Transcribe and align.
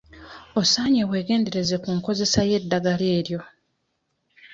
Osaanye 0.61 1.01
weegendereze 1.09 1.75
ku 1.83 1.89
nkozesa 1.97 2.39
y'eddagala 2.49 3.05
eryo. 3.17 3.39